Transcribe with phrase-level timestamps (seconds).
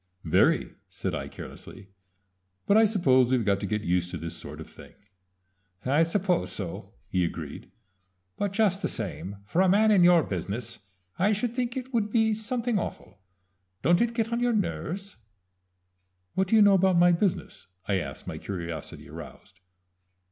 [0.23, 1.89] "Very," said I carelessly.
[2.65, 4.95] "But I suppose we've got to get used to this sort of thing."
[5.85, 7.69] "I suppose so," he agreed;
[8.35, 10.79] "but just the same for a man in your business
[11.19, 13.19] I should think it would be something awful.
[13.83, 15.17] Don't it get on your nerves?"
[16.33, 19.59] "What do you know about my business?" I asked, my curiosity aroused.